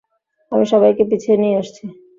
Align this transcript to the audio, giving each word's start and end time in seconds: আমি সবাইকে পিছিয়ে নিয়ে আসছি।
আমি 0.51 0.65
সবাইকে 0.65 1.03
পিছিয়ে 1.09 1.37
নিয়ে 1.37 1.59
আসছি। 1.61 1.83